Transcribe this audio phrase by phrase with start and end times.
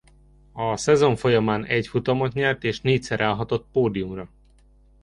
[0.53, 4.29] A szezon folyamán egy futamot nyert és négyszer állhatott pódiumra.